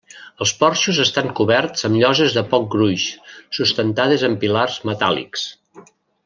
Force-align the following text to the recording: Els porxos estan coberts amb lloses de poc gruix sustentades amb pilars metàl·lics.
Els 0.43 0.51
porxos 0.61 1.01
estan 1.03 1.27
coberts 1.39 1.85
amb 1.89 1.99
lloses 2.03 2.37
de 2.37 2.43
poc 2.55 2.65
gruix 2.77 3.05
sustentades 3.61 4.25
amb 4.31 4.41
pilars 4.47 4.81
metàl·lics. 4.93 5.47